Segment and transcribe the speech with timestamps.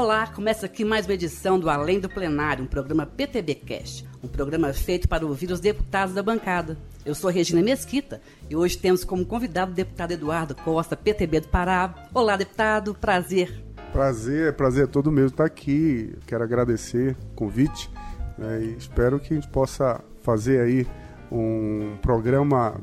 [0.00, 4.28] Olá, começa aqui mais uma edição do Além do Plenário, um programa PTB Cast, um
[4.28, 6.78] programa feito para ouvir os deputados da bancada.
[7.04, 8.18] Eu sou Regina Mesquita
[8.48, 11.94] e hoje temos como convidado o deputado Eduardo Costa, PTB do Pará.
[12.14, 13.62] Olá, deputado, prazer.
[13.92, 16.16] Prazer, prazer é todo meu estar aqui.
[16.26, 17.90] Quero agradecer o convite
[18.38, 20.86] né, e espero que a gente possa fazer aí
[21.30, 22.80] um programa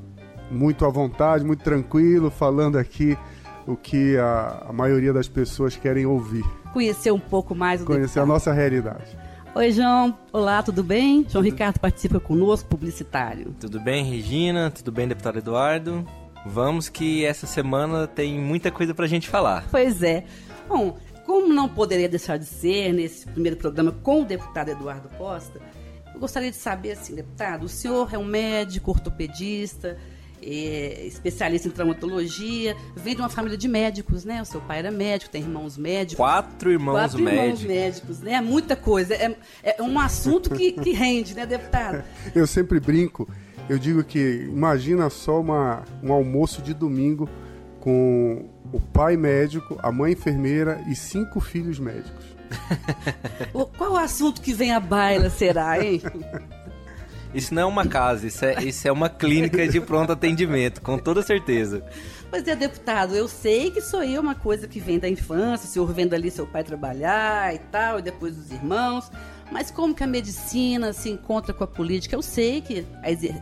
[0.52, 3.18] muito à vontade, muito tranquilo, falando aqui
[3.66, 6.46] o que a, a maioria das pessoas querem ouvir.
[6.78, 8.24] Conhecer um pouco mais o Conhecer deputado.
[8.24, 9.18] a nossa realidade.
[9.56, 10.16] Oi, João.
[10.32, 11.26] Olá, tudo bem?
[11.28, 13.56] João Ricardo participa conosco, publicitário.
[13.60, 14.70] Tudo bem, Regina?
[14.70, 16.06] Tudo bem, deputado Eduardo?
[16.46, 19.66] Vamos que essa semana tem muita coisa pra gente falar.
[19.72, 20.26] Pois é.
[20.70, 20.96] Bom,
[21.26, 25.60] como não poderia deixar de ser nesse primeiro programa com o deputado Eduardo Costa,
[26.14, 29.98] eu gostaria de saber, assim, deputado, o senhor é um médico, ortopedista,
[30.42, 34.42] é, especialista em traumatologia, vem de uma família de médicos, né?
[34.42, 36.18] O seu pai era médico, tem irmãos médicos.
[36.18, 37.62] Quatro irmãos Quatro médicos.
[37.62, 38.42] irmãos médicos, né?
[38.42, 39.14] Muita coisa.
[39.14, 42.04] É, é um assunto que, que rende, né, deputado?
[42.36, 43.28] Eu sempre brinco,
[43.70, 47.30] eu digo que imagina só uma, um almoço de domingo
[47.80, 52.26] com o pai médico, a mãe enfermeira e cinco filhos médicos.
[53.78, 56.02] Qual o assunto que vem à baila, será, hein?
[57.34, 60.98] Isso não é uma casa, isso é, isso é uma clínica de pronto atendimento, com
[60.98, 61.84] toda certeza.
[62.30, 65.72] Pois é, deputado, eu sei que isso é uma coisa que vem da infância, o
[65.72, 69.10] senhor vendo ali seu pai trabalhar e tal, e depois os irmãos.
[69.52, 72.16] Mas como que a medicina se encontra com a política?
[72.16, 72.86] Eu sei que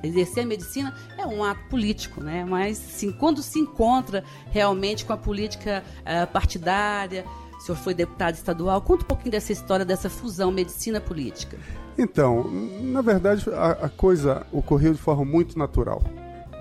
[0.03, 2.45] exercer a medicina é um ato político, né?
[2.45, 7.25] Mas sim, quando se encontra realmente com a política ah, partidária,
[7.57, 11.57] o senhor foi deputado estadual, conta um pouquinho dessa história dessa fusão medicina-política.
[11.97, 12.49] Então,
[12.81, 16.03] na verdade, a, a coisa ocorreu de forma muito natural,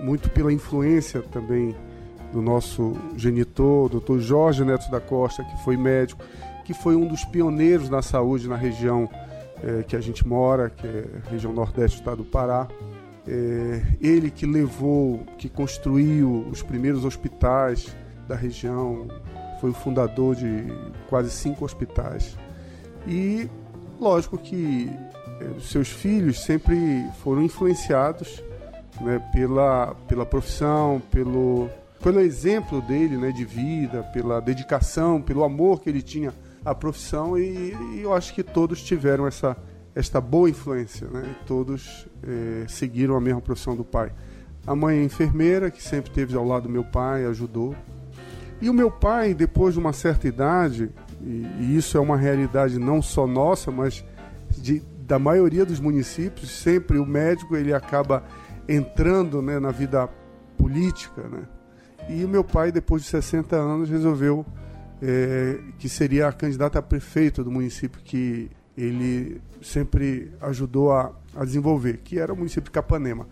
[0.01, 1.75] muito pela influência também
[2.31, 4.19] do nosso genitor, Dr.
[4.19, 6.23] Jorge Neto da Costa, que foi médico,
[6.63, 9.09] que foi um dos pioneiros na saúde na região
[9.63, 12.67] eh, que a gente mora, que é a região nordeste do estado do Pará.
[13.27, 17.95] Eh, ele que levou, que construiu os primeiros hospitais
[18.27, 19.07] da região,
[19.61, 20.65] foi o fundador de
[21.09, 22.37] quase cinco hospitais.
[23.07, 23.49] E
[23.99, 24.89] lógico que
[25.59, 28.43] seus filhos sempre foram influenciados
[29.01, 31.69] né, pela, pela profissão, pelo,
[32.01, 37.37] pelo exemplo dele né, de vida, pela dedicação, pelo amor que ele tinha à profissão
[37.37, 39.55] e, e eu acho que todos tiveram essa,
[39.93, 44.11] esta boa influência, né, todos eh, seguiram a mesma profissão do pai.
[44.65, 47.75] A mãe é enfermeira, que sempre esteve ao lado do meu pai, ajudou.
[48.59, 50.89] E o meu pai, depois de uma certa idade,
[51.21, 54.03] e, e isso é uma realidade não só nossa, mas
[54.49, 58.23] de, da maioria dos municípios, sempre o médico ele acaba
[58.67, 60.09] entrando né, na vida
[60.57, 61.21] política.
[61.23, 61.43] Né?
[62.09, 64.45] E meu pai, depois de 60 anos, resolveu
[65.01, 71.45] eh, que seria a candidata a prefeito do município que ele sempre ajudou a, a
[71.45, 73.27] desenvolver, que era o município de Capanema.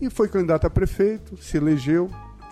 [0.00, 2.08] E foi candidato a prefeito, se elegeu,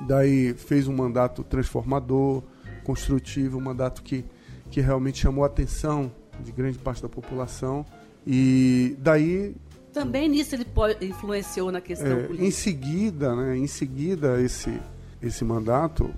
[0.06, 2.42] daí fez um mandato transformador,
[2.84, 4.24] construtivo, um mandato que,
[4.70, 7.86] que realmente chamou a atenção de grande parte da população.
[8.26, 9.54] E daí,
[9.92, 10.66] Também nisso ele
[11.02, 12.44] influenciou na questão é, política.
[12.44, 14.80] em seguida, né, em seguida esse,
[15.22, 16.10] esse mandato,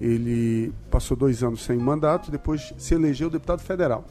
[0.00, 4.04] ele passou dois anos sem mandato, depois se elegeu deputado federal.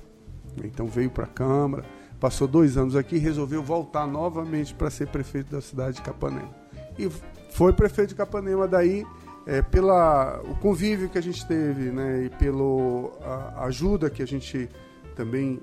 [0.64, 1.84] Então veio para a Câmara,
[2.20, 6.50] passou dois anos aqui e resolveu voltar novamente para ser prefeito da cidade de Capanema.
[6.98, 7.09] E
[7.52, 9.06] foi prefeito de Capanema daí
[9.46, 14.70] é, pela o convívio que a gente teve, né, e pela ajuda que a gente
[15.16, 15.59] também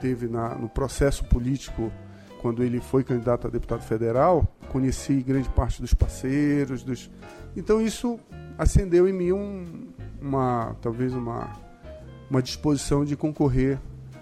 [0.00, 1.92] teve na, no processo político
[2.40, 7.10] quando ele foi candidato a deputado federal, conheci grande parte dos parceiros, dos
[7.54, 8.18] então isso
[8.56, 9.88] acendeu em mim um,
[10.20, 11.50] uma talvez uma
[12.30, 13.78] uma disposição de concorrer,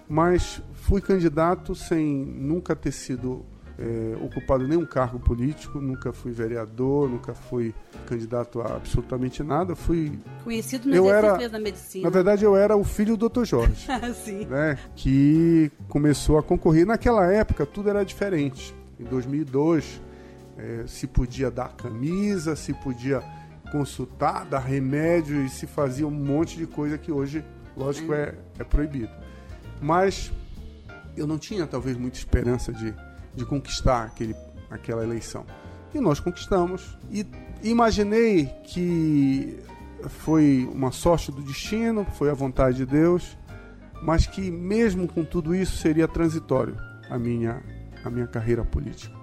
[0.09, 3.45] mas fui candidato sem nunca ter sido
[3.81, 7.73] é, ocupado nenhum cargo político, nunca fui vereador, nunca fui
[8.05, 12.03] candidato a absolutamente nada, fui Conhecido no Eu era- da medicina.
[12.03, 13.45] na verdade eu era o filho do Dr.
[13.45, 13.87] Jorge.
[14.25, 14.45] Sim.
[14.45, 16.85] né, que começou a concorrer.
[16.85, 18.75] Naquela época tudo era diferente.
[18.99, 20.01] Em 2002
[20.57, 23.23] eh, se podia dar camisa, se podia
[23.71, 27.45] consultar, dar remédio e se fazia um monte de coisa que hoje,
[27.77, 29.11] lógico, é, é proibido.
[29.81, 30.33] Mas
[31.15, 32.93] eu não tinha talvez muita esperança de,
[33.35, 34.35] de conquistar aquele,
[34.69, 35.45] aquela eleição.
[35.93, 36.97] E nós conquistamos.
[37.11, 37.25] E
[37.63, 39.59] imaginei que
[40.07, 43.37] foi uma sorte do destino, foi a vontade de Deus,
[44.01, 46.77] mas que mesmo com tudo isso seria transitório
[47.09, 47.61] a minha,
[48.03, 49.17] a minha carreira política.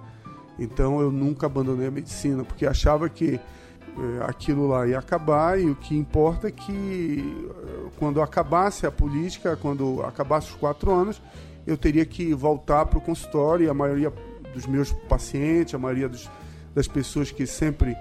[0.59, 5.71] Então eu nunca abandonei a medicina, porque achava que é, aquilo lá ia acabar e
[5.71, 11.23] o que importa é que eh, quando acabasse a política, quando acabasse os quatro anos,
[11.67, 14.13] eu teria que voltar para o consultório e a maioria
[14.55, 16.31] dos meus pacientes, a maioria dos,
[16.75, 17.97] das pessoas que sempre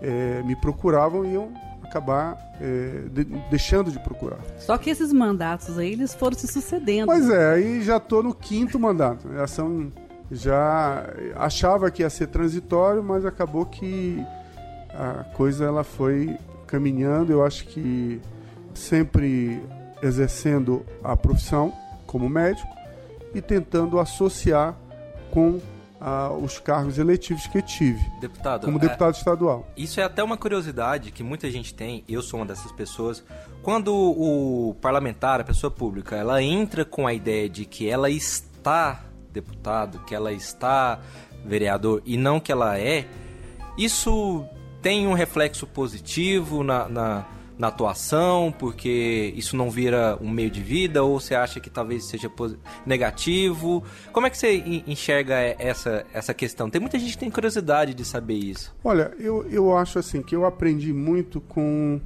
[0.00, 4.38] é, me procuravam iam acabar é, de, deixando de procurar.
[4.58, 7.06] Só que esses mandatos aí, eles foram se sucedendo.
[7.06, 9.28] Pois é, aí já estou no quinto mandato.
[9.32, 9.90] Já são,
[10.30, 14.22] já achava que ia ser transitório, mas acabou que
[14.90, 16.36] a coisa ela foi
[16.66, 18.20] caminhando, eu acho que
[18.74, 19.62] sempre
[20.02, 21.72] exercendo a profissão
[22.06, 22.77] como médico
[23.34, 24.76] e tentando associar
[25.30, 25.60] com
[26.00, 28.00] ah, os cargos eletivos que tive.
[28.20, 29.66] Deputado, como deputado é, estadual.
[29.76, 33.22] Isso é até uma curiosidade que muita gente tem, eu sou uma dessas pessoas.
[33.62, 39.04] Quando o parlamentar, a pessoa pública, ela entra com a ideia de que ela está
[39.32, 41.00] deputado, que ela está
[41.44, 43.06] vereador e não que ela é,
[43.76, 44.44] isso
[44.82, 47.26] tem um reflexo positivo na, na,
[47.58, 52.04] na, atuação, porque isso não vira um meio de vida, ou você acha que talvez
[52.04, 52.30] seja
[52.86, 53.82] negativo?
[54.12, 56.70] Como é que você enxerga essa, essa questão?
[56.70, 58.74] Tem muita gente que tem curiosidade de saber isso.
[58.82, 62.00] Olha, eu, eu acho assim que eu aprendi muito com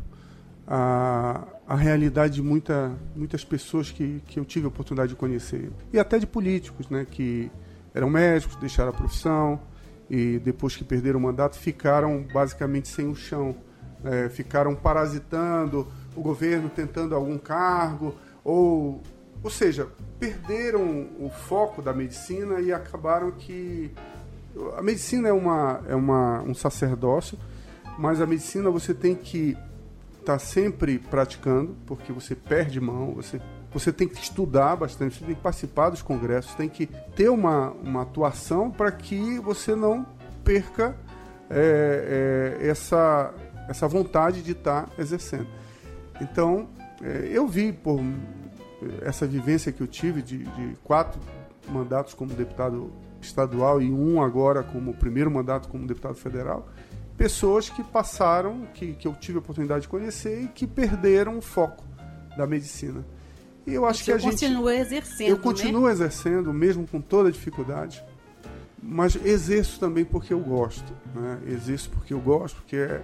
[0.66, 5.70] a, a realidade de muita, muitas pessoas que, que eu tive a oportunidade de conhecer.
[5.92, 7.50] E até de políticos, né, que
[7.94, 9.60] eram médicos, deixaram a profissão,
[10.08, 13.56] e depois que perderam o mandato ficaram basicamente sem o chão,
[14.04, 18.14] é, ficaram parasitando o governo, tentando algum cargo,
[18.44, 19.00] ou,
[19.42, 19.88] ou seja,
[20.18, 23.90] perderam o foco da medicina e acabaram que
[24.76, 27.38] a medicina é, uma, é uma, um sacerdócio,
[27.98, 29.56] mas a medicina você tem que
[30.20, 33.40] estar tá sempre praticando, porque você perde mão, você
[33.72, 37.70] você tem que estudar bastante, você tem que participar dos congressos, tem que ter uma,
[37.70, 40.06] uma atuação para que você não
[40.44, 40.94] perca
[41.48, 43.32] é, é, essa,
[43.68, 45.48] essa vontade de estar tá exercendo.
[46.20, 46.68] Então,
[47.02, 48.00] é, eu vi por
[49.02, 51.20] essa vivência que eu tive de, de, quatro
[51.68, 56.68] mandatos como deputado estadual e um agora como primeiro mandato como deputado federal,
[57.16, 61.40] pessoas que passaram, que, que eu tive a oportunidade de conhecer e que perderam o
[61.40, 61.84] foco
[62.36, 63.04] da medicina.
[63.66, 64.32] E eu acho que a gente.
[64.32, 65.28] continua exercendo.
[65.28, 65.92] Eu continuo né?
[65.92, 68.02] exercendo, mesmo com toda a dificuldade.
[68.82, 70.92] Mas exerço também porque eu gosto.
[71.14, 71.38] Né?
[71.46, 73.00] Exerço porque eu gosto, porque é,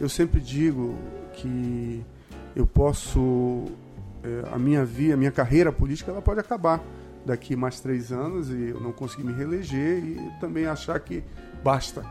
[0.00, 0.96] eu sempre digo
[1.34, 2.04] que
[2.54, 3.66] eu posso.
[4.22, 6.82] É, a minha via, a minha carreira política, ela pode acabar
[7.24, 11.22] daqui mais três anos e eu não conseguir me reeleger e também achar que
[11.62, 12.04] basta.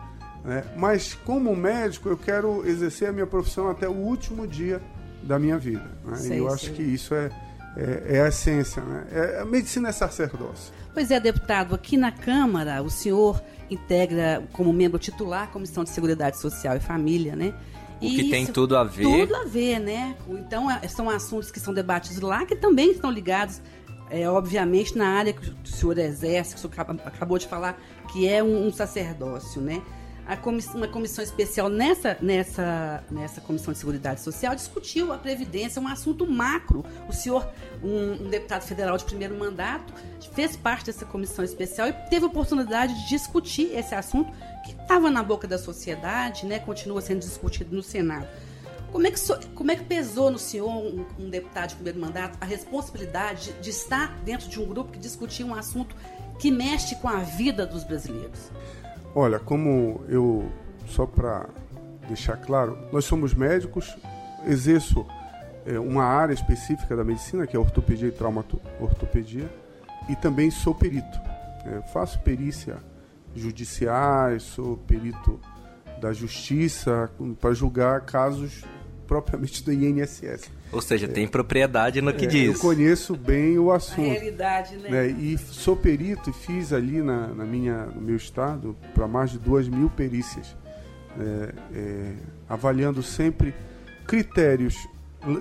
[0.44, 0.64] Né?
[0.78, 4.82] Mas como médico, eu quero exercer a minha profissão até o último dia
[5.22, 5.84] da minha vida.
[6.06, 6.16] Né?
[6.16, 6.56] Sei, e eu sei.
[6.56, 7.30] acho que isso é
[7.78, 9.06] é, é a essência, né?
[9.12, 10.74] É, a medicina é sacerdócio.
[10.94, 15.92] Pois é, deputado, aqui na Câmara o senhor integra como membro titular a Comissão de
[15.92, 17.54] Seguridade Social e Família, né?
[17.98, 19.04] O que isso, tem tudo a ver.
[19.04, 20.16] Tudo a ver, né?
[20.30, 23.62] Então, é, são assuntos que são debatidos lá que também estão ligados,
[24.10, 27.80] é, obviamente, na área que o senhor exerce, que o senhor acabou de falar,
[28.12, 29.82] que é um, um sacerdócio, né?
[30.76, 36.28] uma comissão especial nessa, nessa, nessa Comissão de Seguridade Social discutiu a Previdência, um assunto
[36.28, 36.84] macro.
[37.08, 37.48] O senhor,
[37.82, 39.94] um, um, deputado federal de primeiro mandato,
[40.34, 44.30] fez parte dessa comissão especial e teve a oportunidade de discutir esse assunto
[44.68, 48.28] que estava na boca da sociedade, né, continua sendo discutido no Senado.
[48.92, 52.00] Como é que, so, como é que pesou no senhor, um, um, deputado de primeiro
[52.00, 55.96] mandato, a responsabilidade de, de estar dentro de um grupo que discutia um assunto
[56.40, 58.52] que mexe com a vida dos brasileiros?
[59.14, 60.50] Olha, como eu,
[60.88, 61.50] só para
[62.08, 63.98] deixar claro, nós somos médicos,
[64.46, 65.06] exerço
[65.66, 69.50] é, uma área específica da medicina, que é ortopedia e traumatortopedia,
[70.08, 71.20] e também sou perito.
[71.66, 72.78] É, faço perícia
[73.38, 75.40] judiciais, sou perito
[76.00, 78.64] da justiça para julgar casos
[79.08, 80.52] propriamente do INSS.
[80.72, 82.56] Ou seja, tem propriedade no que é, diz.
[82.56, 84.02] Eu conheço bem o assunto.
[84.02, 84.90] A realidade, né?
[84.90, 85.08] né?
[85.08, 89.40] E sou perito e fiz ali na, na minha, no meu estado para mais de
[89.40, 90.56] duas mil perícias,
[91.18, 92.14] é, é,
[92.50, 93.56] avaliando sempre
[94.06, 94.76] critérios,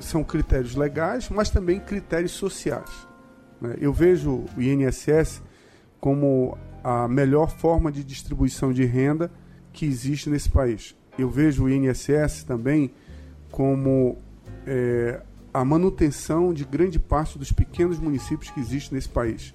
[0.01, 2.91] são critérios legais, mas também critérios sociais.
[3.61, 3.75] Né?
[3.81, 5.43] Eu vejo o INSS
[6.01, 6.57] como
[6.89, 9.29] a melhor forma de distribuição de renda
[9.73, 10.97] que existe nesse país.
[11.19, 12.93] Eu vejo o INSS também
[13.51, 14.17] como
[14.65, 15.21] é,
[15.53, 19.53] a manutenção de grande parte dos pequenos municípios que existem nesse país.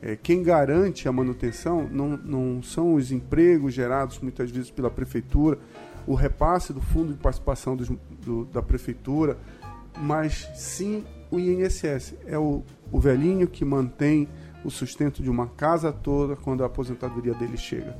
[0.00, 5.58] É, quem garante a manutenção não, não são os empregos gerados muitas vezes pela prefeitura,
[6.06, 7.90] o repasse do fundo de participação dos,
[8.24, 9.36] do, da prefeitura,
[9.98, 12.14] mas sim o INSS.
[12.24, 14.26] É o, o velhinho que mantém
[14.64, 17.96] o sustento de uma casa toda quando a aposentadoria dele chega.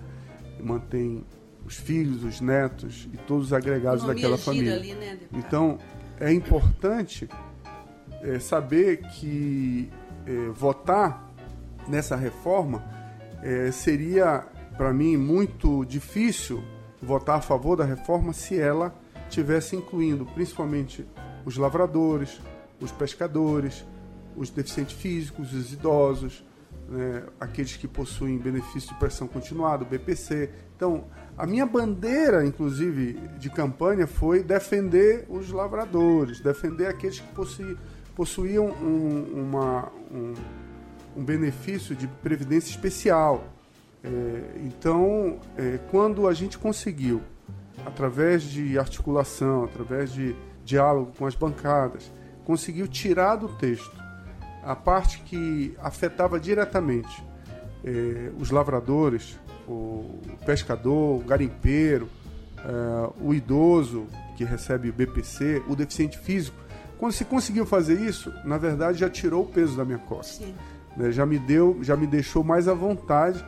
[0.62, 1.24] Mantém
[1.64, 4.74] os filhos, os netos e todos os agregados daquela família.
[4.74, 5.78] Ali, né, então,
[6.18, 7.28] é importante
[8.22, 9.90] é, saber que
[10.26, 11.30] é, votar
[11.88, 12.84] nessa reforma
[13.42, 16.62] é, seria, para mim, muito difícil
[17.02, 18.94] votar a favor da reforma se ela
[19.30, 21.06] tivesse incluindo principalmente
[21.44, 22.40] os lavradores,
[22.80, 23.84] os pescadores,
[24.36, 26.44] os deficientes físicos, os idosos,
[26.90, 30.50] né, aqueles que possuem benefício de pressão continuada, BPC.
[30.76, 31.04] Então,
[31.38, 37.76] a minha bandeira, inclusive, de campanha foi defender os lavradores, defender aqueles que
[38.14, 40.34] possuíam um, uma, um,
[41.16, 43.44] um, benefício de previdência especial.
[44.02, 47.22] É, então, é, quando a gente conseguiu,
[47.86, 52.10] através de articulação, através de diálogo com as bancadas,
[52.44, 53.99] conseguiu tirar do texto
[54.62, 57.22] a parte que afetava diretamente
[57.84, 62.08] eh, os lavradores, o pescador, o garimpeiro,
[62.58, 66.56] eh, o idoso que recebe o BPC, o deficiente físico.
[66.98, 70.44] Quando se conseguiu fazer isso, na verdade já tirou o peso da minha costa.
[70.96, 71.10] Né?
[71.10, 73.44] Já me deu, já me deixou mais à vontade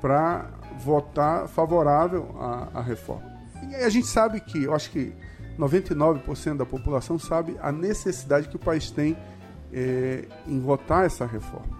[0.00, 3.36] para votar favorável à, à reforma.
[3.70, 5.12] E a gente sabe que, eu acho que
[5.58, 9.16] 99% da população sabe a necessidade que o país tem
[9.72, 11.76] é, em votar essa reforma,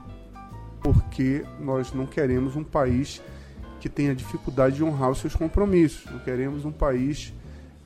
[0.83, 3.23] porque nós não queremos um país
[3.81, 7.33] que tenha dificuldade de honrar os seus compromissos, não queremos um país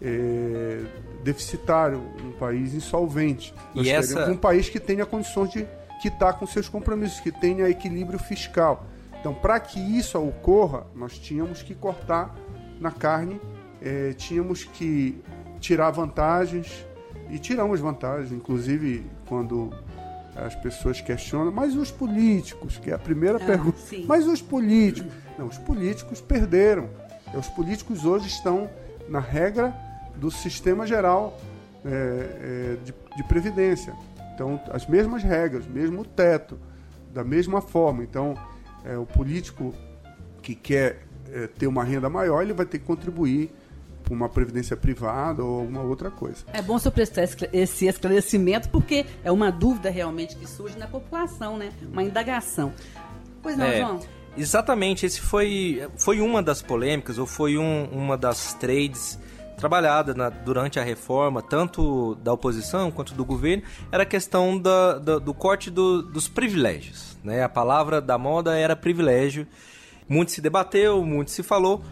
[0.00, 0.82] é,
[1.22, 3.52] deficitário, um país insolvente.
[3.74, 4.30] Nós e queremos essa...
[4.30, 5.66] um país que tenha condições de
[6.00, 8.86] quitar com seus compromissos, que tenha equilíbrio fiscal.
[9.20, 12.34] Então, para que isso ocorra, nós tínhamos que cortar
[12.80, 13.38] na carne,
[13.82, 15.20] é, tínhamos que
[15.60, 16.86] tirar vantagens
[17.28, 19.70] e tiramos vantagens, inclusive quando
[20.36, 23.78] as pessoas questionam, mas os políticos, que é a primeira ah, pergunta.
[23.78, 24.04] Sim.
[24.06, 25.12] Mas os políticos.
[25.38, 26.88] Não, os políticos perderam.
[27.34, 28.68] Os políticos hoje estão
[29.08, 29.74] na regra
[30.16, 31.38] do sistema geral
[31.84, 33.94] é, é, de, de, previdência.
[34.34, 36.58] Então, as mesmas regras, mesmo teto,
[37.12, 38.02] da mesma forma.
[38.02, 38.34] Então,
[38.84, 39.74] é, o político
[40.42, 43.50] que quer é, ter uma renda maior, ele vai ter que contribuir
[44.10, 46.44] uma previdência privada ou alguma outra coisa.
[46.52, 51.56] É bom você prestar esse esclarecimento porque é uma dúvida realmente que surge na população,
[51.56, 51.70] né?
[51.92, 52.72] Uma indagação.
[53.42, 54.00] Pois não, é, João?
[54.36, 59.18] Exatamente, esse foi, foi uma das polêmicas ou foi um, uma das trades
[59.60, 63.62] trabalhada na, durante a reforma, tanto da oposição quanto do governo,
[63.92, 67.18] era a questão da, da, do corte do, dos privilégios.
[67.22, 67.42] Né?
[67.42, 69.46] A palavra da moda era privilégio.
[70.08, 71.84] Muito se debateu, muito se falou,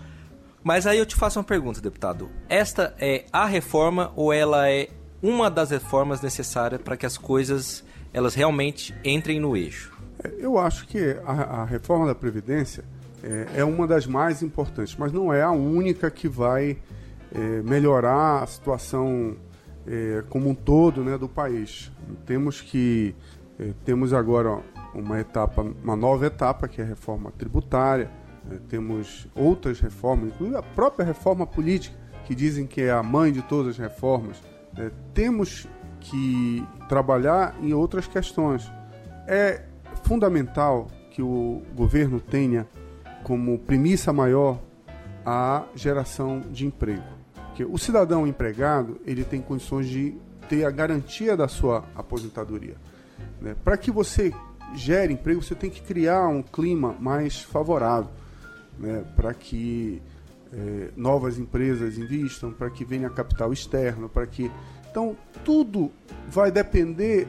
[0.63, 2.29] mas aí eu te faço uma pergunta, deputado.
[2.49, 4.89] Esta é a reforma ou ela é
[5.23, 9.97] uma das reformas necessárias para que as coisas elas realmente entrem no eixo?
[10.23, 12.85] É, eu acho que a, a reforma da Previdência
[13.23, 16.79] é, é, uma das mais importantes, mas não é a única que vai
[17.35, 19.37] é, melhorar a situação
[19.87, 21.91] é, como um todo né, do país.
[22.27, 23.15] Temos que
[23.59, 24.61] é, temos agora
[24.95, 28.11] uma etapa, uma nova etapa que é a reforma tributária
[28.69, 33.43] temos outras reformas, inclusive a própria reforma política, que dizem que é a mãe de
[33.43, 34.43] todas as reformas.
[34.77, 35.67] É, temos
[36.01, 38.71] que trabalhar em outras questões.
[39.27, 39.63] É
[40.05, 42.67] fundamental que o governo tenha
[43.23, 44.61] como premissa maior
[45.25, 47.03] a geração de emprego.
[47.47, 50.17] Porque o cidadão empregado ele tem condições de
[50.49, 52.77] ter a garantia da sua aposentadoria.
[53.41, 53.55] Né?
[53.65, 54.33] Para que você
[54.75, 58.11] gere emprego, você tem que criar um clima mais favorável
[58.79, 60.01] né, para que
[60.53, 64.51] é, novas empresas investam, para que venha capital externo, para que.
[64.91, 65.91] Então, tudo
[66.29, 67.27] vai depender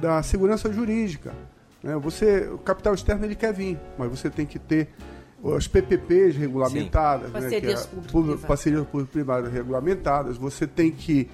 [0.00, 1.32] da segurança jurídica.
[1.82, 1.96] Né?
[1.96, 4.88] Você, o capital externo ele quer vir, mas você tem que ter
[5.56, 10.36] as PPPs regulamentadas, né, parcerias né, público, parcerias público-privadas regulamentadas.
[10.36, 11.28] Você tem que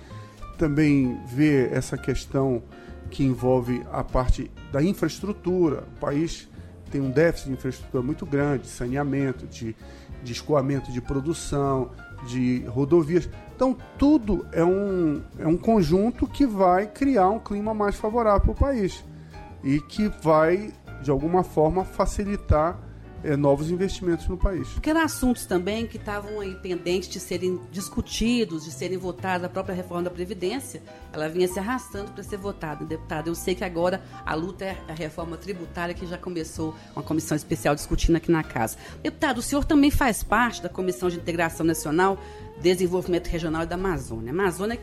[0.56, 2.62] também ver essa questão
[3.10, 5.84] que envolve a parte da infraestrutura.
[5.96, 6.48] O país
[6.88, 9.76] tem um déficit de infraestrutura muito grande, de saneamento, de,
[10.22, 11.90] de escoamento de produção,
[12.26, 13.28] de rodovias.
[13.54, 18.50] Então, tudo é um, é um conjunto que vai criar um clima mais favorável para
[18.52, 19.04] o país
[19.62, 22.78] e que vai, de alguma forma, facilitar
[23.22, 24.68] é, novos investimentos no país.
[24.68, 29.48] Porque eram assuntos também que estavam aí pendentes de serem discutidos, de serem votados, a
[29.48, 30.82] própria reforma da Previdência,
[31.12, 33.28] ela vinha se arrastando para ser votada, deputado.
[33.28, 37.36] Eu sei que agora a luta é a reforma tributária, que já começou uma comissão
[37.36, 38.76] especial discutindo aqui na casa.
[39.02, 42.18] Deputado, o senhor também faz parte da Comissão de Integração Nacional,
[42.60, 44.30] Desenvolvimento Regional e da Amazônia.
[44.30, 44.78] A Amazônia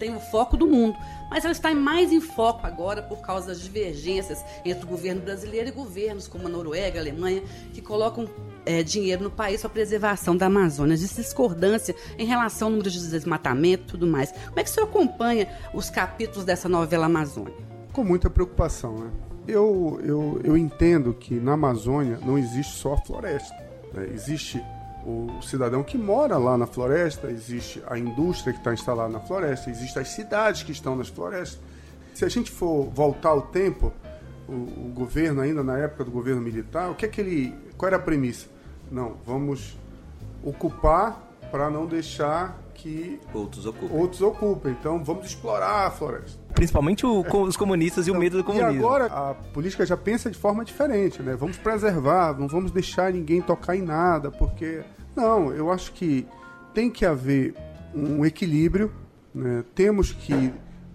[0.00, 0.96] tem o foco do mundo,
[1.30, 5.68] mas ela está mais em foco agora por causa das divergências entre o governo brasileiro
[5.68, 7.42] e governos como a Noruega, a Alemanha,
[7.74, 8.26] que colocam
[8.64, 13.10] é, dinheiro no país para a preservação da Amazônia, discordância em relação ao número de
[13.10, 14.32] desmatamento e tudo mais.
[14.32, 17.54] Como é que o senhor acompanha os capítulos dessa novela Amazônia?
[17.92, 19.10] Com muita preocupação, né?
[19.46, 23.54] Eu, eu, eu entendo que na Amazônia não existe só floresta.
[23.92, 24.08] Né?
[24.14, 24.62] Existe
[25.04, 29.70] o cidadão que mora lá na floresta, existe a indústria que está instalada na floresta,
[29.70, 31.58] existem as cidades que estão nas florestas.
[32.14, 33.92] Se a gente for voltar ao tempo,
[34.48, 37.54] o, o, governo, ainda na época do governo militar, o que é que ele.
[37.76, 38.46] Qual era a premissa?
[38.90, 39.78] Não, vamos
[40.42, 43.98] ocupar para não deixar que outros ocupem.
[43.98, 44.72] outros ocupem.
[44.72, 46.40] Então vamos explorar a floresta.
[46.54, 48.74] Principalmente o, os comunistas e o medo do comunismo.
[48.74, 51.36] E agora a política já pensa de forma diferente, né?
[51.36, 54.82] Vamos preservar, não vamos deixar ninguém tocar em nada, porque
[55.14, 56.26] não, eu acho que
[56.72, 57.54] tem que haver
[57.94, 58.92] um equilíbrio,
[59.34, 59.64] né?
[59.74, 60.52] temos que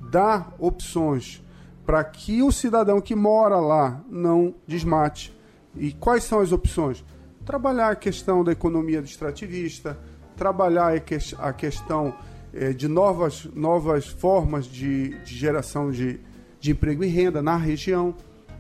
[0.10, 1.44] dar opções
[1.86, 5.36] para que o cidadão que mora lá não desmate.
[5.76, 7.04] E quais são as opções?
[7.46, 10.00] Trabalhar a questão da economia extrativista,
[10.36, 10.94] trabalhar
[11.40, 12.16] a questão
[12.54, 16.20] é, de novas, novas formas de, de geração de,
[16.60, 18.16] de emprego e renda na região,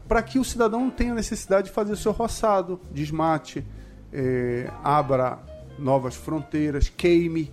[0.07, 3.65] para que o cidadão não tenha necessidade de fazer o seu roçado, desmate,
[4.13, 5.39] é, abra
[5.79, 7.51] novas fronteiras, queime.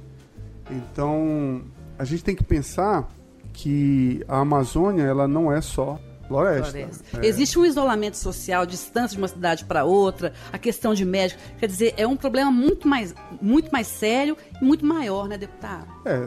[0.71, 1.63] Então,
[1.99, 3.09] a gente tem que pensar
[3.53, 5.99] que a Amazônia ela não é só
[6.33, 6.71] floresta.
[6.71, 7.21] floresta.
[7.21, 7.27] É.
[7.27, 11.41] Existe um isolamento social, distância de uma cidade para outra, a questão de médico.
[11.59, 15.87] Quer dizer, é um problema muito mais, muito mais sério e muito maior, né, deputado?
[16.05, 16.19] É,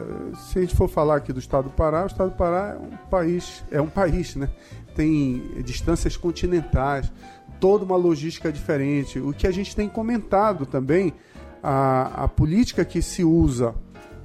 [0.48, 2.78] se a gente for falar aqui do estado do Pará, o estado do Pará é
[2.78, 4.48] um país, é um país, né?
[4.94, 7.12] Tem distâncias continentais,
[7.60, 9.18] toda uma logística diferente.
[9.18, 11.12] O que a gente tem comentado também,
[11.62, 13.74] a, a política que se usa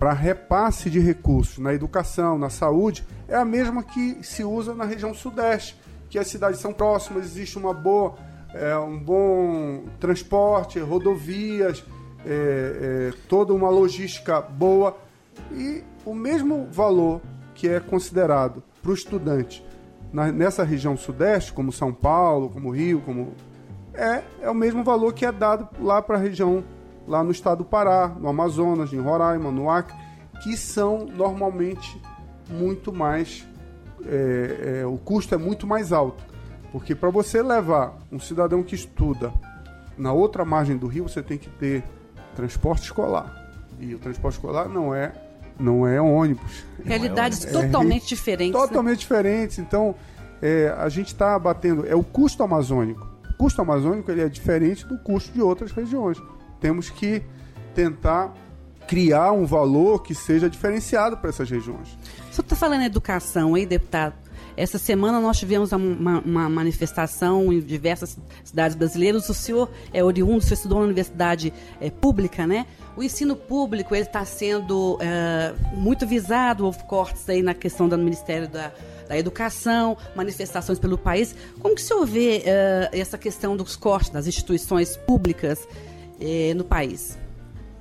[0.01, 4.83] para repasse de recursos na educação, na saúde, é a mesma que se usa na
[4.83, 5.79] região sudeste,
[6.09, 8.15] que as cidades são próximas, existe uma boa,
[8.51, 11.85] é, um bom transporte, rodovias,
[12.25, 14.97] é, é, toda uma logística boa.
[15.51, 17.21] E o mesmo valor
[17.53, 19.63] que é considerado para o estudante
[20.11, 23.35] na, nessa região sudeste, como São Paulo, como Rio, como
[23.93, 26.63] é, é o mesmo valor que é dado lá para a região
[27.07, 29.95] lá no estado do Pará, no Amazonas, em Roraima, no Acre,
[30.43, 32.01] que são normalmente
[32.49, 33.45] muito mais.
[34.05, 36.23] É, é, o custo é muito mais alto.
[36.71, 39.31] Porque para você levar um cidadão que estuda
[39.97, 41.83] na outra margem do rio, você tem que ter
[42.35, 43.37] transporte escolar.
[43.79, 45.13] E o transporte escolar não é
[45.59, 46.65] não é ônibus.
[46.83, 48.59] Realidades é, totalmente diferentes.
[48.59, 48.67] Né?
[48.67, 49.01] Totalmente né?
[49.01, 49.59] diferentes.
[49.59, 49.93] Então,
[50.41, 51.85] é, a gente está batendo.
[51.85, 53.07] É o custo amazônico.
[53.29, 56.17] O custo amazônico ele é diferente do custo de outras regiões
[56.61, 57.21] temos que
[57.75, 58.33] tentar
[58.87, 61.97] criar um valor que seja diferenciado para essas regiões.
[62.31, 64.13] Senhor está falando em educação aí, deputado?
[64.55, 69.29] Essa semana nós tivemos uma, uma, manifestação em diversas cidades brasileiras.
[69.29, 72.65] O senhor é oriundo, o senhor estudou na universidade é, pública, né?
[72.95, 77.97] O ensino público ele está sendo é, muito visado, houve cortes aí na questão do
[77.97, 78.73] Ministério da,
[79.07, 81.33] da Educação, manifestações pelo país.
[81.59, 85.65] Como que o senhor vê é, essa questão dos cortes das instituições públicas
[86.21, 87.17] eh, no país?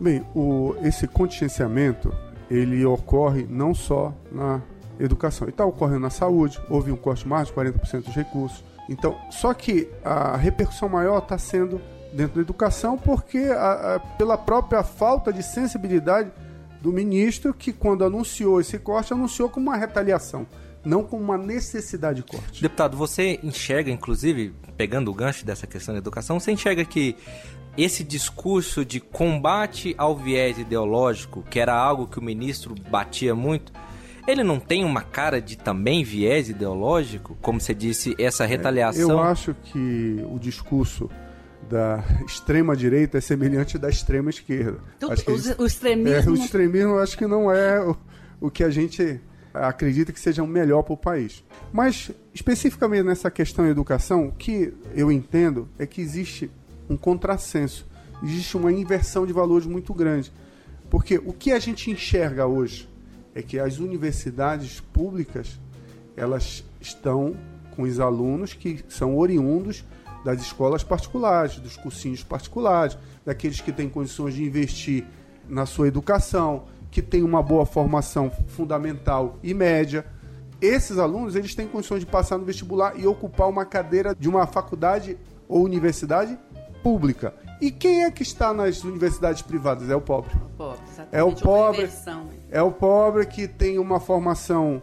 [0.01, 2.13] Bem, o, esse contingenciamento
[2.51, 4.61] ele ocorre não só na
[4.99, 8.65] educação, ele está ocorrendo na saúde, houve um corte mais de 40% dos recursos.
[8.89, 11.81] Então, só que a repercussão maior está sendo
[12.13, 16.31] dentro da educação, porque a, a, pela própria falta de sensibilidade
[16.81, 20.47] do ministro, que quando anunciou esse corte, anunciou como uma retaliação,
[20.85, 22.63] não como uma necessidade de corte.
[22.63, 27.17] Deputado, você enxerga, inclusive, pegando o gancho dessa questão da educação, você enxerga que
[27.77, 33.73] esse discurso de combate ao viés ideológico, que era algo que o ministro batia muito,
[34.27, 37.37] ele não tem uma cara de também viés ideológico?
[37.41, 39.11] Como você disse, essa retaliação.
[39.11, 41.11] Eu acho que o discurso
[41.69, 44.79] da extrema direita é semelhante da extrema esquerda.
[44.99, 46.31] Tudo, acho que o, o extremismo.
[46.31, 47.97] É, o extremismo acho que não é o,
[48.41, 49.21] o que a gente
[49.53, 51.45] acredita que seja o melhor para o país.
[51.73, 56.51] Mas, especificamente nessa questão de educação, o que eu entendo é que existe
[56.91, 57.87] um contrassenso.
[58.23, 60.33] Existe uma inversão de valores muito grande.
[60.91, 62.89] Porque o que a gente enxerga hoje
[63.33, 65.59] é que as universidades públicas
[66.17, 67.37] elas estão
[67.77, 69.85] com os alunos que são oriundos
[70.25, 75.07] das escolas particulares, dos cursinhos particulares, daqueles que têm condições de investir
[75.49, 80.05] na sua educação, que têm uma boa formação fundamental e média.
[80.61, 84.47] Esses alunos eles têm condições de passar no vestibular e ocupar uma cadeira de uma
[84.47, 85.17] faculdade
[85.49, 86.39] ou universidade
[86.83, 87.35] pública.
[87.61, 89.91] E quem é que está nas universidades privadas?
[89.91, 90.35] É o pobre.
[90.35, 90.81] O pobre
[91.13, 91.91] é o pobre.
[92.51, 94.81] É o pobre que tem uma formação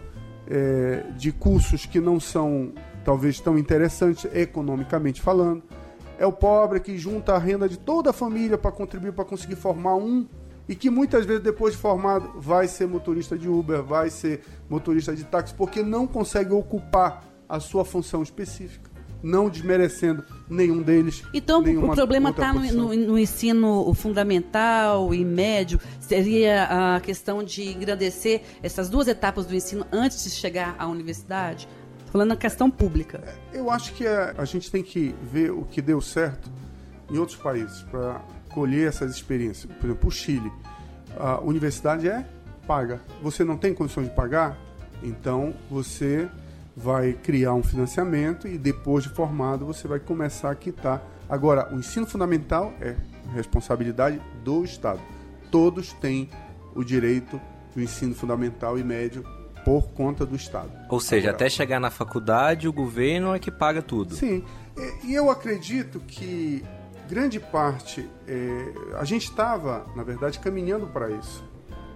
[0.48, 2.72] é, de cursos que não são
[3.04, 5.64] talvez tão interessantes economicamente falando.
[6.20, 9.56] É o pobre que junta a renda de toda a família para contribuir para conseguir
[9.56, 10.28] formar um
[10.68, 15.16] e que muitas vezes depois de formado vai ser motorista de Uber, vai ser motorista
[15.16, 21.24] de táxi porque não consegue ocupar a sua função específica não desmerecendo nenhum deles.
[21.34, 25.80] Então, o problema está no, no, no, ensino fundamental e médio.
[26.00, 31.68] Seria a questão de engrandecer essas duas etapas do ensino antes de chegar à universidade?
[32.12, 33.22] Falando na questão pública.
[33.52, 36.50] É, eu acho que a, a gente tem que ver o que deu certo
[37.12, 39.72] em outros países para colher essas experiências.
[39.80, 40.52] Por exemplo, o Chile.
[41.20, 42.26] A universidade é
[42.66, 43.02] paga.
[43.22, 44.58] Você não tem condições de pagar?
[45.02, 46.30] Então você
[46.78, 51.02] vai criar um financiamento e depois de formado você vai começar a quitar.
[51.28, 52.96] Agora, o ensino fundamental é
[53.34, 55.00] responsabilidade do Estado.
[55.50, 56.30] Todos têm
[56.76, 57.42] o direito
[57.74, 59.26] do ensino fundamental e médio
[59.66, 60.70] por conta do Estado.
[60.88, 64.14] Ou seja, Agora, até chegar na faculdade, o governo é que paga tudo.
[64.14, 64.44] Sim,
[65.04, 66.64] e eu acredito que
[67.10, 71.44] grande parte, é, a gente estava, na verdade, caminhando para isso.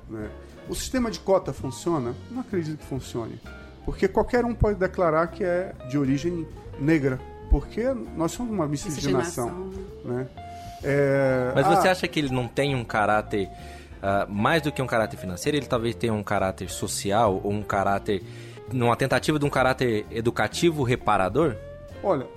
[0.09, 0.27] Né?
[0.67, 2.15] O sistema de cota funciona?
[2.31, 3.39] Não acredito que funcione.
[3.85, 6.47] Porque qualquer um pode declarar que é de origem
[6.79, 7.83] negra, porque
[8.15, 9.71] nós somos uma miscigenação.
[10.05, 10.27] Né?
[10.83, 11.51] É...
[11.55, 13.49] Mas você ah, acha que ele não tem um caráter,
[13.97, 17.63] uh, mais do que um caráter financeiro, ele talvez tenha um caráter social ou um
[17.63, 18.23] caráter,
[18.71, 21.55] numa tentativa de um caráter educativo reparador?
[22.03, 22.27] Olha,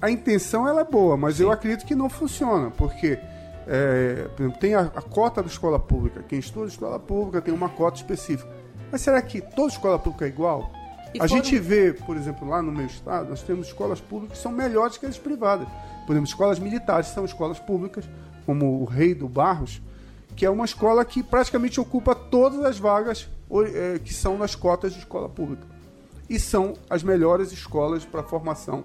[0.00, 1.44] a intenção ela é boa, mas Sim.
[1.44, 3.18] eu acredito que não funciona, porque
[3.66, 4.28] é,
[4.60, 6.24] tem a, a, cota da escola pública.
[6.26, 8.48] Quem estuda escola pública tem uma cota específica.
[8.90, 10.70] Mas será que toda escola pública é igual?
[11.14, 11.42] E a foram...
[11.42, 14.98] gente vê, por exemplo, lá no meu estado, nós temos escolas públicas que são melhores
[14.98, 15.66] que as privadas.
[16.06, 18.08] Por exemplo, escolas militares são escolas públicas,
[18.44, 19.80] como o Rei do Barros,
[20.36, 23.28] que é uma escola que praticamente ocupa todas as vagas
[23.74, 25.66] é, que são nas cotas de escola pública.
[26.28, 28.84] E são as melhores escolas para formação.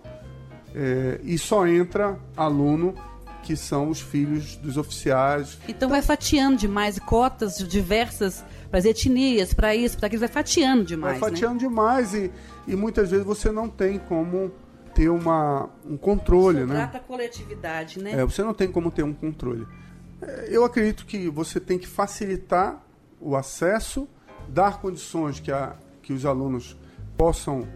[0.73, 2.95] É, e só entra aluno
[3.43, 5.59] que são os filhos dos oficiais.
[5.67, 10.83] Então vai fatiando demais cotas diversas para as etnias, para isso, para aquilo, vai fatiando
[10.83, 11.19] demais.
[11.19, 11.59] Vai fatiando né?
[11.59, 12.31] demais e,
[12.67, 14.51] e muitas vezes você não tem como
[14.95, 16.75] ter uma, um controle, Isso né?
[16.75, 18.13] Trata a coletividade, né?
[18.13, 19.67] É, você não tem como ter um controle.
[20.21, 22.81] É, eu acredito que você tem que facilitar
[23.19, 24.07] o acesso,
[24.47, 26.77] dar condições que, a, que os alunos
[27.17, 27.67] possam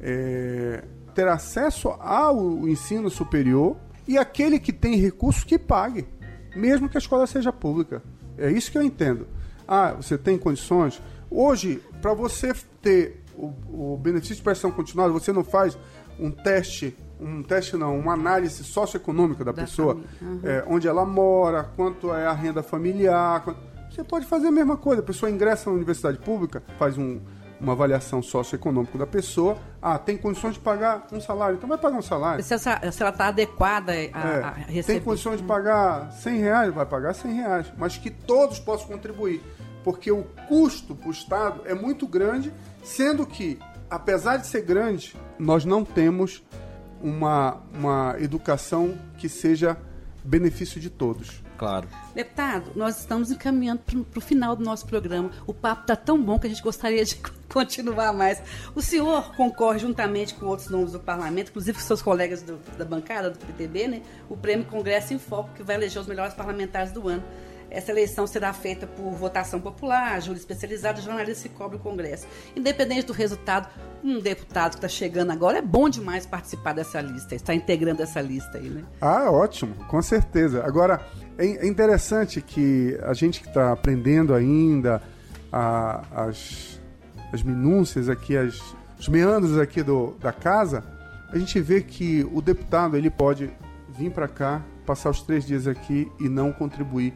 [0.00, 0.84] é,
[1.14, 6.06] ter acesso ao ensino superior e aquele que tem recurso que pague,
[6.54, 8.02] mesmo que a escola seja pública.
[8.38, 9.26] É isso que eu entendo.
[9.66, 11.02] Ah, você tem condições?
[11.30, 15.76] Hoje, para você ter o, o, benefício de prestação continuada, você não faz
[16.18, 20.40] um teste, um teste não, uma análise socioeconômica da, da pessoa, uhum.
[20.42, 23.42] é, onde ela mora, quanto é a renda familiar.
[23.42, 23.58] Quanto...
[23.90, 25.00] Você pode fazer a mesma coisa.
[25.00, 27.20] A pessoa ingressa na universidade pública, faz um,
[27.60, 29.56] uma avaliação socioeconômica da pessoa.
[29.80, 32.42] Ah, tem condições de pagar um salário, então vai pagar um salário.
[32.42, 34.98] Se, essa, se ela está adequada a, é, a receber.
[34.98, 37.72] Tem condições de pagar 100 reais, vai pagar 100 reais.
[37.76, 39.42] Mas que todos possam contribuir.
[39.82, 45.16] Porque o custo para o Estado é muito grande, sendo que, apesar de ser grande,
[45.38, 46.42] nós não temos
[47.00, 49.76] uma, uma educação que seja
[50.24, 51.45] benefício de todos.
[51.56, 51.88] Claro.
[52.14, 55.30] Deputado, nós estamos encaminhando para o final do nosso programa.
[55.46, 57.16] O papo está tão bom que a gente gostaria de
[57.48, 58.42] continuar mais.
[58.74, 62.84] O senhor concorre juntamente com outros nomes do parlamento, inclusive com seus colegas do, da
[62.84, 64.02] bancada do PTB, né?
[64.28, 67.22] O Prêmio Congresso em Foco, que vai eleger os melhores parlamentares do ano.
[67.76, 72.26] Essa eleição será feita por votação popular, júri especializado, jornalista que cobre o Congresso.
[72.56, 73.68] Independente do resultado,
[74.02, 78.18] um deputado que está chegando agora é bom demais participar dessa lista, está integrando essa
[78.18, 78.82] lista aí, né?
[78.98, 80.64] Ah, ótimo, com certeza.
[80.64, 85.02] Agora, é, é interessante que a gente que está aprendendo ainda
[85.52, 86.80] a, as,
[87.30, 88.58] as minúcias aqui, as,
[88.98, 90.82] os meandros aqui do, da casa,
[91.30, 93.50] a gente vê que o deputado ele pode
[93.90, 97.12] vir para cá, passar os três dias aqui e não contribuir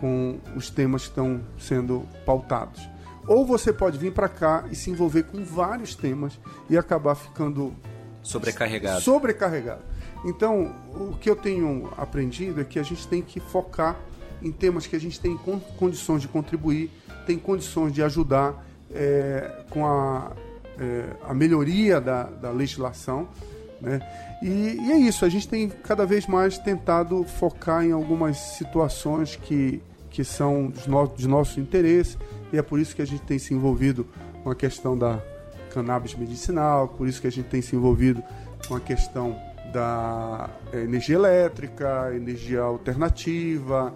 [0.00, 2.88] com os temas que estão sendo pautados.
[3.26, 7.74] Ou você pode vir para cá e se envolver com vários temas e acabar ficando
[8.22, 9.00] sobrecarregado.
[9.02, 9.82] Sobrecarregado.
[10.24, 13.96] Então, o que eu tenho aprendido é que a gente tem que focar
[14.42, 15.38] em temas que a gente tem
[15.78, 16.90] condições de contribuir,
[17.26, 20.32] tem condições de ajudar é, com a,
[20.78, 23.28] é, a melhoria da, da legislação.
[23.80, 24.00] Né?
[24.42, 29.36] E, e, é isso, a gente tem cada vez mais tentado focar em algumas situações
[29.36, 29.82] que,
[30.20, 32.18] que são no, de nosso interesse,
[32.52, 34.06] e é por isso que a gente tem se envolvido
[34.42, 35.18] com a questão da
[35.72, 38.22] cannabis medicinal, por isso que a gente tem se envolvido
[38.68, 39.34] com a questão
[39.72, 43.94] da energia elétrica, energia alternativa,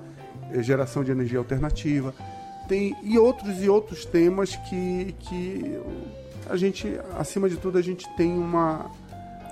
[0.50, 2.14] eh, geração de energia alternativa.
[2.68, 5.78] Tem, e outros e outros temas que, que
[6.48, 8.90] a gente, acima de tudo, a gente tem uma,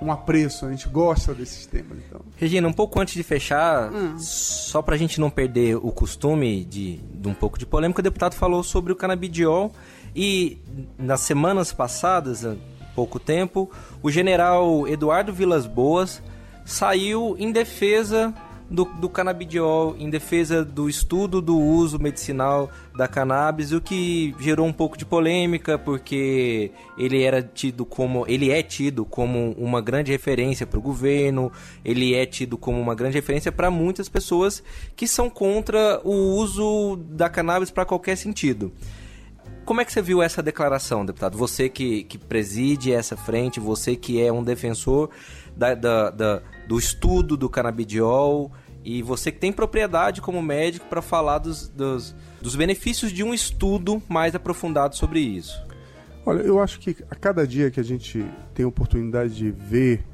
[0.00, 1.98] um apreço, a gente gosta desses temas.
[2.06, 2.20] Então.
[2.36, 4.18] Regina, um pouco antes de fechar, hum.
[4.18, 8.02] só para a gente não perder o costume de, de um pouco de polêmica, o
[8.02, 9.72] deputado falou sobre o canabidiol
[10.14, 10.58] e
[10.98, 12.54] nas semanas passadas, há
[12.94, 13.70] pouco tempo,
[14.02, 16.22] o general Eduardo Vilas Boas
[16.64, 18.34] saiu em defesa
[18.72, 24.66] do, do canabidiol, em defesa do estudo do uso medicinal da cannabis, o que gerou
[24.66, 28.24] um pouco de polêmica, porque ele era tido como.
[28.26, 31.52] ele é tido como uma grande referência para o governo,
[31.84, 34.62] ele é tido como uma grande referência para muitas pessoas
[34.96, 38.72] que são contra o uso da cannabis para qualquer sentido.
[39.64, 41.38] Como é que você viu essa declaração, deputado?
[41.38, 45.10] Você que, que preside essa frente, você que é um defensor
[45.56, 48.50] da, da, da do estudo do canabidiol
[48.84, 53.32] e você que tem propriedade como médico para falar dos, dos, dos benefícios de um
[53.32, 55.62] estudo mais aprofundado sobre isso.
[56.24, 60.04] Olha, eu acho que a cada dia que a gente tem a oportunidade de ver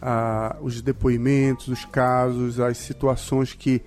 [0.00, 3.82] ah, os depoimentos, os casos, as situações que,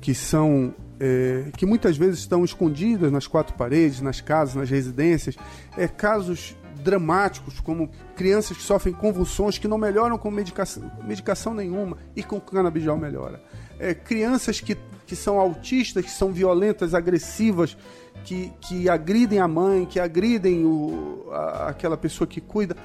[0.00, 5.36] que são é, que muitas vezes estão escondidas nas quatro paredes, nas casas, nas residências,
[5.76, 11.96] é, casos dramáticos, como crianças que sofrem convulsões que não melhoram com medicação, medicação nenhuma
[12.14, 13.42] e com canabidiol melhora.
[13.78, 17.76] É, crianças que, que são autistas, que são violentas, agressivas,
[18.24, 22.76] que, que agridem a mãe, que agridem o, a, aquela pessoa que cuida,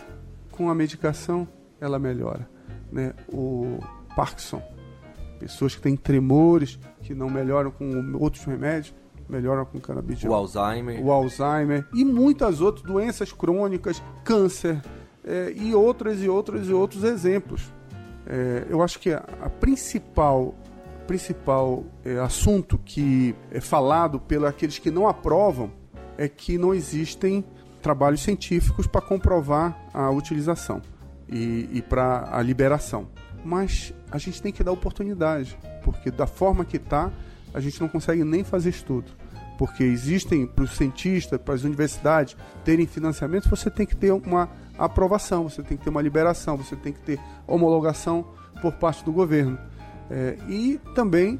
[0.52, 1.48] com a medicação
[1.80, 2.50] ela melhora.
[2.92, 3.14] Né?
[3.32, 3.80] O
[4.16, 4.62] Parkinson,
[5.40, 8.94] pessoas que têm tremores, que não melhoram com outros remédios,
[9.30, 10.34] melhoram com canabidiol.
[10.34, 11.06] O Alzheimer.
[11.06, 14.82] O Alzheimer e muitas outras doenças crônicas, câncer
[15.24, 17.72] é, e outras e outros e outros exemplos.
[18.26, 20.56] É, eu acho que a, a principal
[21.10, 25.72] principal é, assunto que é falado pelos aqueles que não aprovam
[26.20, 27.44] é que não existem
[27.82, 30.84] trabalhos científicos para comprovar a utilização
[31.28, 33.08] e, e para a liberação.
[33.44, 37.12] Mas a gente tem que dar oportunidade, porque da forma que está,
[37.56, 39.12] a gente não consegue nem fazer estudo.
[39.58, 44.48] Porque existem, para os cientistas, para as universidades terem financiamento, você tem que ter uma
[44.78, 48.28] aprovação, você tem que ter uma liberação, você tem que ter homologação
[48.62, 49.58] por parte do governo.
[50.10, 51.40] É, e também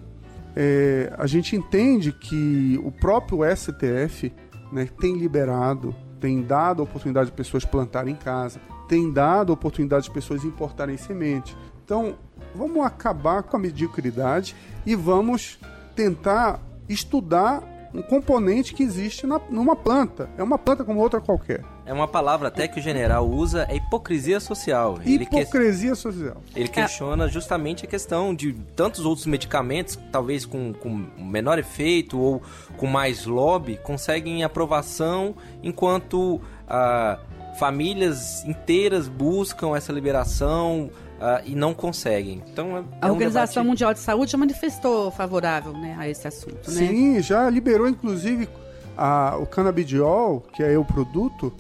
[0.56, 4.32] é, a gente entende que o próprio STF
[4.72, 9.54] né, tem liberado, tem dado a oportunidade de pessoas plantarem em casa, tem dado a
[9.54, 11.56] oportunidade de pessoas importarem semente.
[11.84, 12.16] Então,
[12.54, 14.56] vamos acabar com a mediocridade
[14.86, 15.60] e vamos
[15.96, 20.30] tentar estudar um componente que existe na, numa planta.
[20.38, 21.64] É uma planta como outra qualquer.
[21.90, 25.00] É uma palavra até que o general usa, é hipocrisia social.
[25.04, 25.96] Hipocrisia ele que...
[25.96, 26.38] social.
[26.56, 32.44] Ele questiona justamente a questão de tantos outros medicamentos, talvez com, com menor efeito ou
[32.78, 37.18] com mais lobby, conseguem aprovação enquanto ah,
[37.58, 42.44] famílias inteiras buscam essa liberação, uh, e não conseguem.
[42.54, 43.68] Então, é, a Organização um debate...
[43.68, 46.70] Mundial de Saúde já manifestou favorável né, a esse assunto.
[46.70, 46.88] Né?
[46.88, 48.48] Sim, já liberou inclusive
[48.96, 51.52] a, o canabidiol, que é o produto,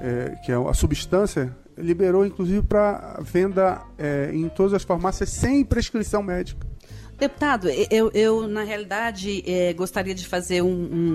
[0.00, 5.64] é, que é a substância, liberou inclusive para venda é, em todas as farmácias sem
[5.64, 6.69] prescrição médica.
[7.20, 10.68] Deputado, eu, eu na realidade é, gostaria de fazer um,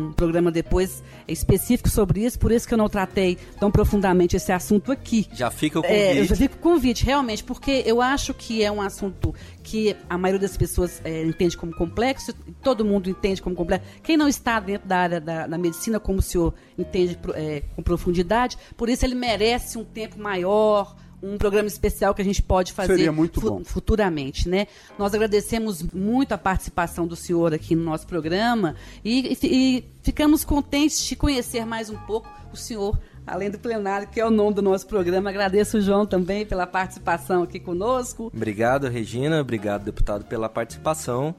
[0.09, 4.51] um, programa depois específico sobre isso, por isso que eu não tratei tão profundamente esse
[4.51, 5.27] assunto aqui.
[5.33, 5.99] Já fica o convite.
[5.99, 10.15] É, já fica o convite, realmente, porque eu acho que é um assunto que a
[10.15, 13.87] maioria das pessoas é, entende como complexo, todo mundo entende como complexo.
[14.03, 17.81] Quem não está dentro da área da, da medicina, como o senhor entende é, com
[17.81, 22.71] profundidade, por isso ele merece um tempo maior um programa especial que a gente pode
[22.71, 24.67] fazer fu futuramente, né?
[24.97, 30.45] Nós agradecemos muito a participação do senhor aqui no nosso programa e, e, e ficamos
[30.45, 34.53] contentes de conhecer mais um pouco o senhor além do plenário, que é o nome
[34.53, 35.29] do nosso programa.
[35.29, 38.31] Agradeço o João também pela participação aqui conosco.
[38.33, 39.41] Obrigado, Regina.
[39.41, 41.33] Obrigado, deputado, pela participação.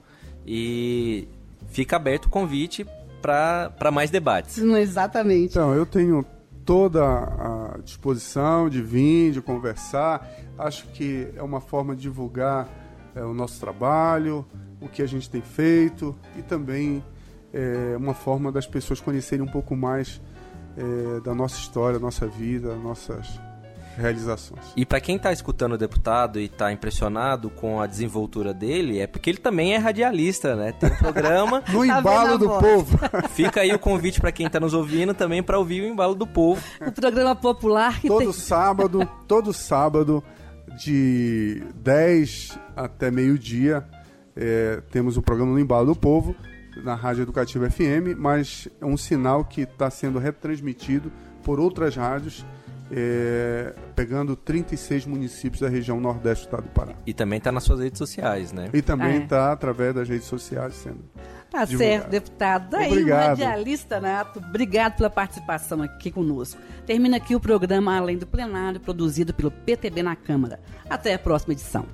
[0.44, 1.28] E
[1.68, 2.84] fica aberto o convite
[3.22, 4.58] para mais debates.
[4.58, 5.50] Exatamente.
[5.50, 6.24] Então, eu tenho
[6.66, 10.28] toda a disposição de vir, de conversar.
[10.58, 12.68] Acho que é uma forma de divulgar
[13.14, 14.44] é, o nosso trabalho,
[14.80, 17.02] o que a gente tem feito e também
[17.52, 20.20] é uma forma das pessoas conhecerem um pouco mais
[20.76, 23.40] é, da nossa história, nossa vida, nossas
[23.96, 24.60] realizações.
[24.76, 29.06] E para quem está escutando o deputado e está impressionado com a desenvoltura dele, é
[29.06, 30.72] porque ele também é radialista, né?
[30.72, 32.98] Tem um programa no tá embalo do povo.
[33.30, 36.26] Fica aí o convite para quem está nos ouvindo também para ouvir o embalo do
[36.26, 36.62] povo.
[36.86, 38.32] O programa popular que todo tem...
[38.32, 40.22] sábado, todo sábado
[40.76, 43.84] de 10 até meio-dia,
[44.36, 46.36] é, temos o programa No Embalo do Povo,
[46.84, 51.10] na Rádio Educativa FM, mas é um sinal que está sendo retransmitido
[51.42, 52.44] por outras rádios
[52.90, 56.94] é, pegando 36 municípios da região nordeste do estado do Pará.
[57.06, 58.70] E também está nas suas redes sociais, né?
[58.72, 59.52] E também está é.
[59.52, 61.04] através das redes sociais sendo.
[61.50, 61.78] Tá divulgado.
[61.78, 62.70] certo, deputado.
[62.70, 63.28] Daí, Obrigado.
[63.28, 66.60] radialista nato, obrigado pela participação aqui conosco.
[66.84, 70.60] Termina aqui o programa Além do Plenário, produzido pelo PTB na Câmara.
[70.88, 71.86] Até a próxima edição.